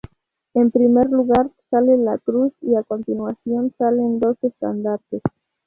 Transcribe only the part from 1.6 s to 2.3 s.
sale la